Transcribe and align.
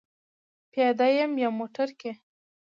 پیاده 0.71 1.07
یم 1.17 1.31
یا 1.43 1.49
موټر 1.59 1.89
کې؟ 1.99 2.11